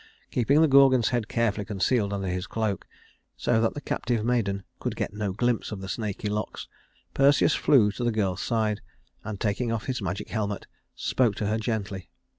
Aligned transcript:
Keeping 0.31 0.61
the 0.63 0.67
Gorgon's 0.67 1.09
head 1.09 1.27
carefully 1.27 1.63
concealed 1.63 2.11
under 2.11 2.27
his 2.27 2.47
cloak, 2.47 2.87
so 3.37 3.61
that 3.61 3.75
the 3.75 3.81
captive 3.81 4.25
maiden 4.25 4.63
could 4.79 4.95
get 4.95 5.13
no 5.13 5.31
glimpse 5.31 5.71
of 5.71 5.79
the 5.79 5.87
snaky 5.87 6.27
locks, 6.27 6.67
Perseus 7.13 7.53
flew 7.53 7.91
to 7.91 8.03
the 8.03 8.11
girl's 8.11 8.41
side, 8.41 8.81
and, 9.23 9.39
taking 9.39 9.71
off 9.71 9.85
his 9.85 10.01
magic 10.01 10.29
helmet, 10.29 10.65
spoke 10.95 11.35
to 11.35 11.45
her 11.45 11.59
gently. 11.59 12.09